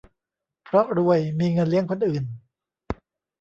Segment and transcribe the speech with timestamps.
[0.63, 2.23] เพราะรวย มีเงินเลี้ยงคนอื่น